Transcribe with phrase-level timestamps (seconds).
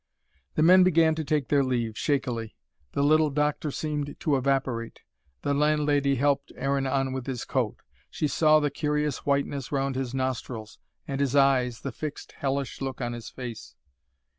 [0.55, 2.55] The men began to take their leave, shakily.
[2.93, 5.01] The little doctor seemed to evaporate.
[5.43, 7.75] The landlady helped Aaron on with his coat.
[8.09, 12.99] She saw the curious whiteness round his nostrils and his eyes, the fixed hellish look
[12.99, 13.75] on his face.